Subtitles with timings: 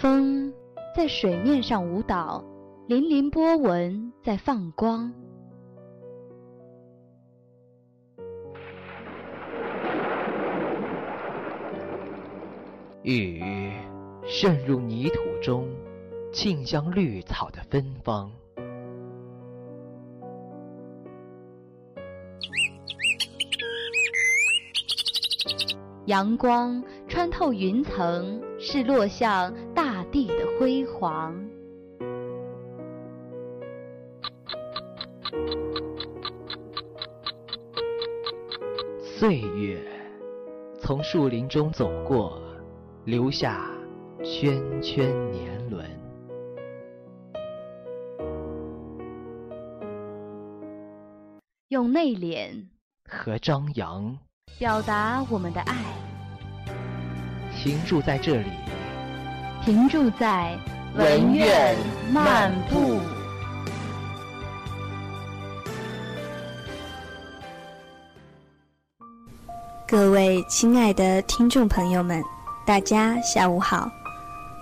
[0.00, 0.54] 风
[0.94, 2.44] 在水面上舞蹈，
[2.88, 5.12] 粼粼波纹在放光。
[13.02, 13.72] 雨
[14.24, 15.68] 渗入泥土中，
[16.32, 18.30] 沁香绿草的芬芳。
[26.06, 31.34] 阳光穿透云层，是落向大地的辉煌。
[39.00, 39.80] 岁月
[40.78, 42.40] 从树林中走过，
[43.04, 43.68] 留下
[44.22, 45.84] 圈圈年轮。
[51.68, 52.68] 用内敛
[53.08, 54.16] 和张扬。
[54.58, 55.74] 表达我们的爱，
[57.60, 58.46] 停住在这里，
[59.64, 60.56] 停住在
[60.94, 61.76] 文苑
[62.08, 63.00] 漫步。
[69.88, 72.22] 各位亲爱的听众朋友们，
[72.64, 73.90] 大家下午好，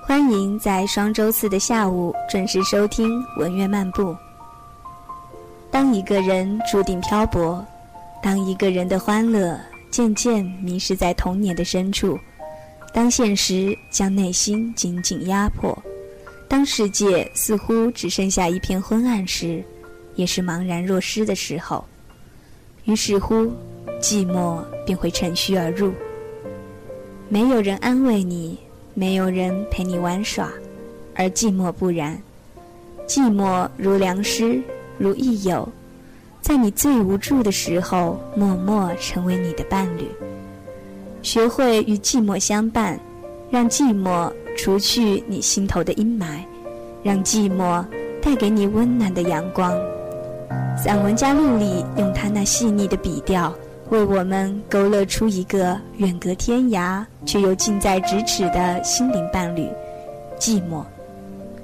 [0.06, 4.16] 欢迎在双周四的下午准时收听文苑漫步。
[5.70, 7.62] 当一个人注定漂泊，
[8.22, 9.60] 当一个人的欢乐。
[9.88, 12.18] 渐渐迷失在童年的深处，
[12.96, 15.76] 当现实将内心紧紧压迫，
[16.48, 19.62] 当世界似乎只剩下一片昏暗时，
[20.14, 21.84] 也是茫然若失的时候。
[22.86, 23.52] 于是乎，
[24.00, 25.92] 寂寞便会趁虚而入。
[27.28, 28.58] 没有人安慰你，
[28.94, 30.50] 没有人陪你玩耍，
[31.14, 32.18] 而寂寞不然。
[33.06, 34.58] 寂寞如良师，
[34.96, 35.68] 如益友。
[36.40, 40.08] 在你最无助的时候，默默成为你的伴侣。
[41.26, 42.96] 学会与寂寞相伴，
[43.50, 46.38] 让寂寞除去你心头的阴霾，
[47.02, 47.84] 让寂寞
[48.22, 49.76] 带给你温暖的阳光。
[50.78, 53.52] 散文家陆离用他那细腻的笔调，
[53.90, 59.68] 为我们勾勒出一个远隔天涯却又近在咫尺的心灵伴侣——
[60.38, 60.84] 寂寞。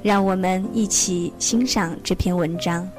[0.02, 2.90] 让我们一起欣赏这篇文章。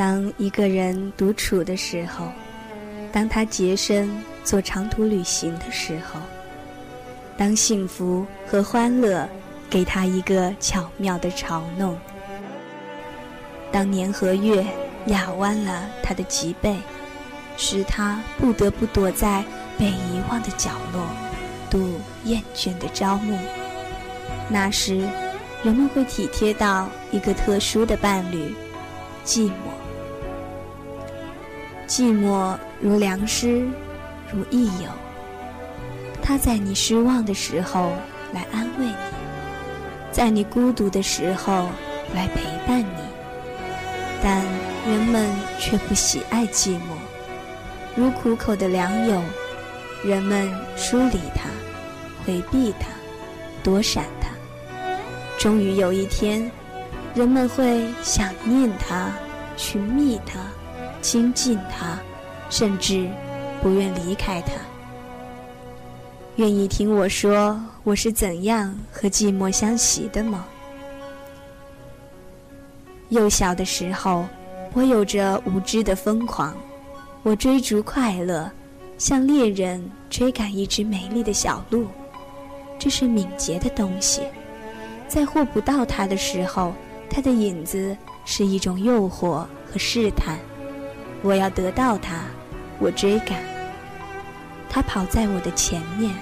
[0.00, 2.24] 当一个人独处的时候，
[3.12, 4.10] 当他洁身
[4.42, 6.18] 做长途旅行的时候，
[7.36, 9.28] 当幸福和欢乐
[9.68, 11.98] 给他一个巧妙的嘲弄，
[13.70, 14.64] 当年和月
[15.08, 16.74] 压弯了他的脊背，
[17.58, 19.44] 使他不得不躲在
[19.78, 21.04] 被遗忘的角落，
[21.68, 23.36] 度厌倦的朝暮，
[24.48, 25.06] 那时，
[25.62, 28.54] 人们会体贴到一个特殊的伴侣——
[29.26, 29.52] 寂寞。
[31.90, 33.66] 寂寞如良师，
[34.32, 34.88] 如益友。
[36.22, 37.90] 他在你失望的时候
[38.32, 38.94] 来安慰你，
[40.12, 41.66] 在你孤独的时候
[42.14, 43.02] 来陪伴你。
[44.22, 44.40] 但
[44.88, 45.28] 人们
[45.58, 46.94] 却不喜爱寂寞，
[47.96, 49.20] 如苦口的良友，
[50.04, 51.50] 人们疏离他，
[52.24, 52.86] 回避他，
[53.64, 54.28] 躲闪他。
[55.36, 56.48] 终于有一天，
[57.16, 59.10] 人们会想念他，
[59.56, 60.38] 去觅他，
[61.02, 61.98] 亲近他，
[62.50, 63.08] 甚至
[63.62, 64.52] 不愿离开他。
[66.36, 70.46] 愿意听我说我是怎样和寂寞相习的吗？
[73.08, 74.26] 幼小的时候，
[74.72, 76.56] 我有着无知的疯狂，
[77.22, 78.50] 我追逐快乐，
[78.98, 81.86] 像猎人追赶一只美丽的小鹿，
[82.78, 84.22] 这是敏捷的东西。
[85.08, 86.72] 在获不到它的时候，
[87.10, 90.38] 它的影子是一种诱惑和试探。
[91.22, 92.16] 我要得到它，
[92.78, 93.38] 我追赶。
[94.68, 96.14] 它跑在我的前面，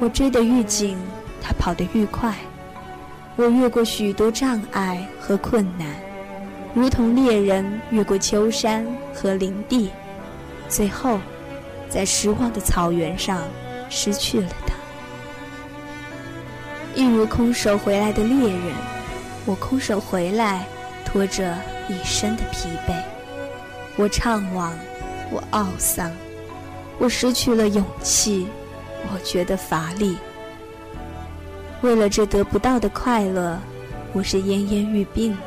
[0.00, 0.98] 我追得愈紧，
[1.40, 2.34] 它跑得愈快。
[3.36, 5.86] 我越过许多障碍和困难，
[6.74, 9.90] 如同猎人越过秋山和林地，
[10.68, 11.18] 最后，
[11.88, 13.42] 在失望的草原上
[13.88, 14.74] 失去了它。
[16.94, 18.74] 一如空手回来的猎人，
[19.46, 20.66] 我空手回来，
[21.04, 21.56] 拖着
[21.88, 23.11] 一身的疲惫。
[23.96, 24.70] 我怅惘，
[25.30, 26.10] 我懊丧，
[26.98, 28.46] 我失去了勇气，
[29.12, 30.16] 我觉得乏力。
[31.82, 33.58] 为了这得不到的快乐，
[34.12, 35.38] 我是奄奄欲病了。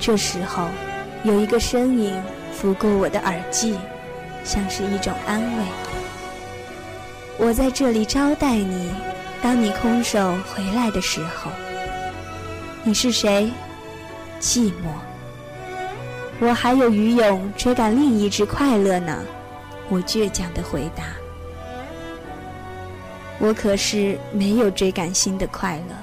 [0.00, 0.68] 这时候，
[1.24, 2.14] 有一个声音
[2.52, 3.76] 拂过我的耳际，
[4.44, 5.64] 像是一种安慰。
[7.38, 8.92] 我在这里招待你。
[9.42, 11.50] 当你空手回来的时候，
[12.82, 13.50] 你是谁？
[14.40, 15.13] 寂寞。
[16.40, 19.22] 我还有余勇追赶另一只快乐呢。
[19.88, 21.04] 我倔强的回答。
[23.38, 25.94] 我可是没有追赶新的快乐。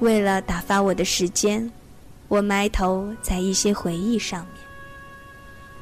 [0.00, 1.70] 为了打发我的时间，
[2.28, 4.54] 我埋头在一些回忆上面，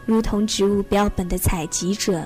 [0.07, 2.23] 如同植物标本的采集者，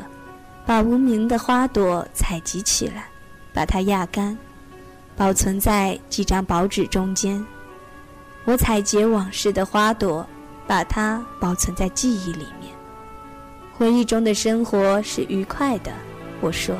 [0.66, 3.06] 把无名的花朵采集起来。
[3.50, 4.38] 把它压干，
[5.16, 7.44] 保存在几张薄纸中间。
[8.44, 10.24] 我采撷往事的花朵，
[10.68, 12.72] 把它保存在记忆里面。
[13.76, 15.90] 回忆中的生活是愉快的，
[16.40, 16.76] 我说，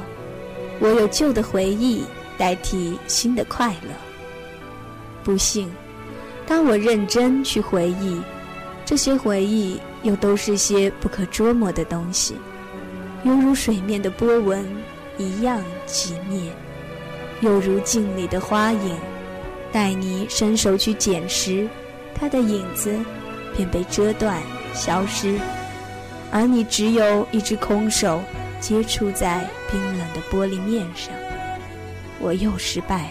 [0.79, 2.05] 我有旧的回忆
[2.37, 3.91] 代替新的快乐。
[5.25, 5.71] 不幸，
[6.47, 8.21] 当我认真去回忆，
[8.85, 12.37] 这些回忆又都是些不可捉摸的东西，
[13.25, 14.65] 犹如水面的波纹
[15.17, 16.53] 一样寂灭。
[17.41, 18.97] 又如镜里的花影，
[19.71, 21.69] 待你伸手去捡时，
[22.13, 22.99] 它的影子
[23.57, 24.41] 便被遮断
[24.73, 25.39] 消失，
[26.31, 28.21] 而你只有一只空手
[28.61, 31.13] 接触在冰冷的玻璃面上。
[32.21, 33.11] 我又失败了。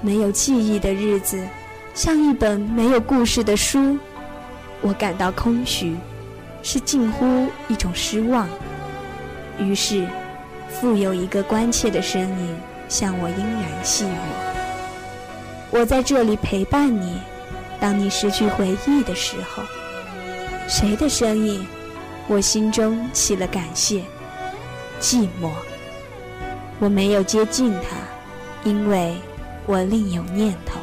[0.00, 1.42] 没有记忆的日子，
[1.94, 3.98] 像一本没有故事的书。
[4.80, 5.96] 我感到空虚，
[6.62, 8.48] 是近乎一种失望。
[9.58, 10.06] 于是，
[10.68, 12.56] 复有一个关切的声音。
[12.88, 14.18] 向我悠然细语，
[15.70, 17.18] 我在这里陪伴你。
[17.82, 19.64] 当你失去回忆的时候，
[20.68, 21.66] 谁的声音？
[22.28, 24.04] 我心中起了感谢。
[25.00, 25.50] 寂寞，
[26.78, 27.96] 我没有接近他，
[28.62, 29.16] 因为
[29.66, 30.78] 我另有念头。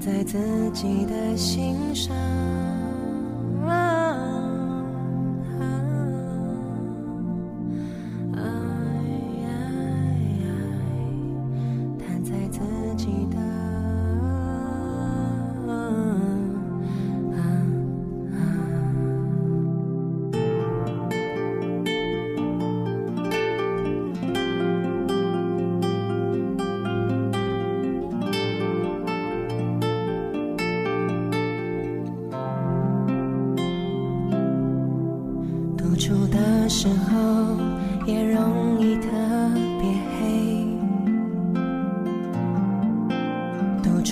[0.00, 0.38] 在自
[0.72, 2.14] 己的心上。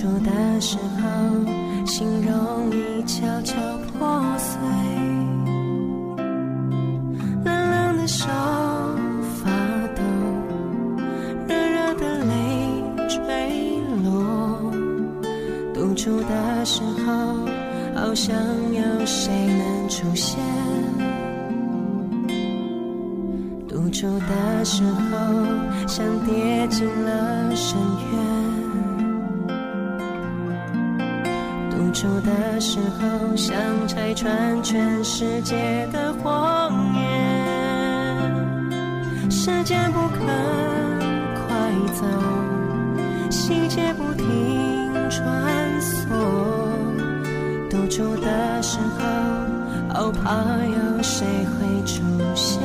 [0.07, 3.55] 独处的时候，心容易悄悄
[3.91, 4.57] 破碎。
[7.43, 8.25] 冷冷的手
[9.35, 9.51] 发
[9.95, 10.01] 抖，
[11.45, 12.31] 热热的泪
[13.09, 13.19] 坠
[14.01, 14.71] 落。
[15.73, 17.45] 独处的时候，
[17.93, 18.33] 好像
[18.73, 20.39] 有谁能出现。
[23.67, 25.17] 独处的时候，
[25.85, 27.77] 像跌进了深
[28.13, 28.66] 渊。
[31.99, 37.01] 处的时候，想拆穿全世界的谎言。
[39.31, 40.19] 时间不肯
[41.33, 42.05] 快走，
[43.31, 46.05] 细节不停穿梭。
[47.67, 49.03] 独处的时候，
[49.91, 50.35] 好怕
[50.65, 52.03] 有谁会出
[52.35, 52.61] 现。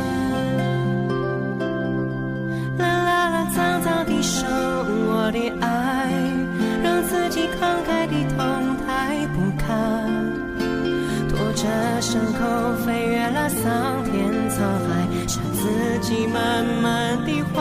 [16.32, 17.60] 慢慢的还。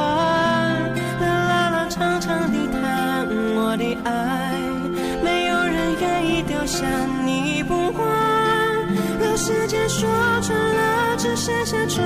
[1.20, 4.60] 啦啦啦，长长的谈，我的爱，
[5.24, 6.88] 没有人愿意丢下
[7.26, 8.08] 你不管。
[9.20, 10.10] 让时间说
[10.42, 12.06] 穿了，只剩下转